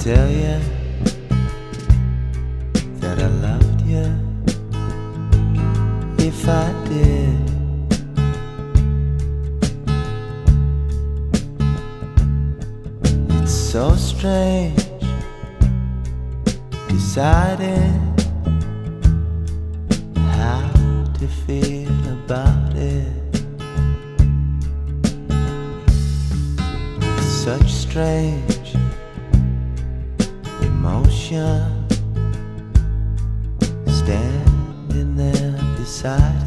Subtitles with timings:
[0.00, 0.58] tell you
[3.00, 4.08] that I loved you.
[6.18, 7.50] If I did.
[13.42, 14.82] It's so strange
[16.88, 18.00] deciding
[20.16, 20.72] how
[21.18, 23.12] to feel about it.
[27.00, 28.59] With such strange
[31.30, 31.86] emotion,
[33.86, 36.39] standing there beside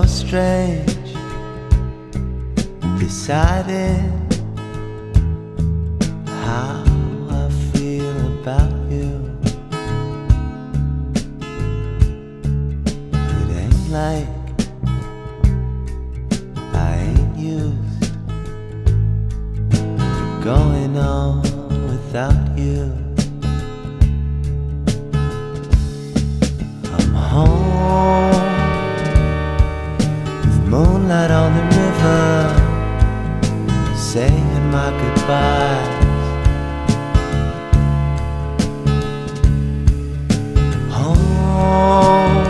[0.00, 1.12] so strange
[2.98, 4.28] deciding
[6.26, 6.84] how
[7.28, 9.38] I feel about you.
[13.12, 14.28] It ain't like
[16.74, 18.02] I ain't used
[19.72, 21.42] to going on
[21.88, 23.09] without you.
[34.12, 36.04] Saying my goodbyes.
[40.90, 42.44] Home,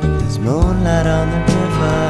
[0.00, 2.04] there's moonlight on the river.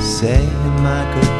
[0.00, 1.33] saying my goodbyes.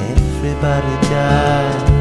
[0.00, 1.91] Everybody dies.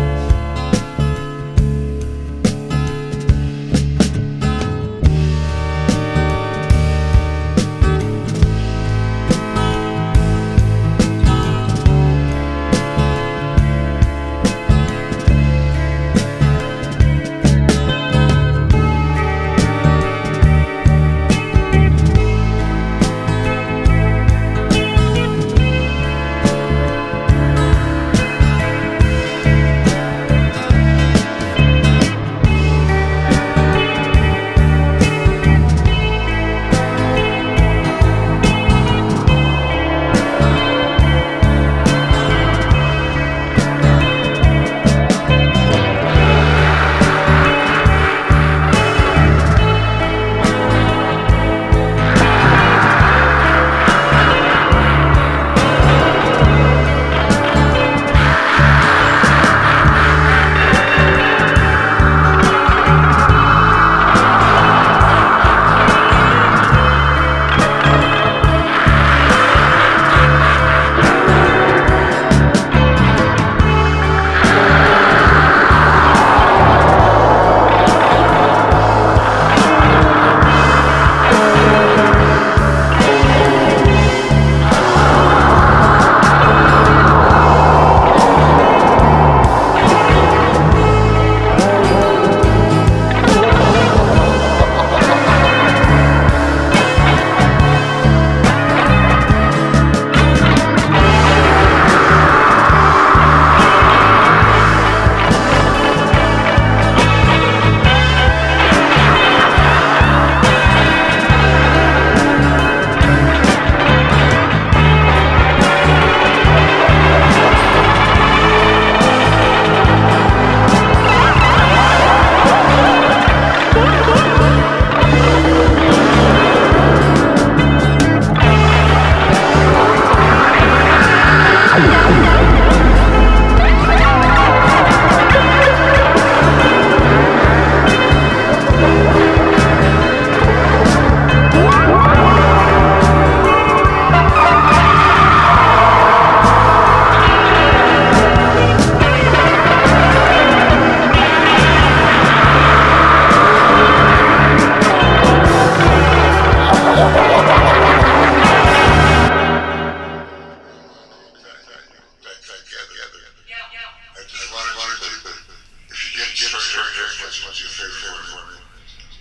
[167.52, 168.64] was your favorite woman?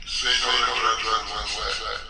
[0.07, 2.10] Say no to that one, what's?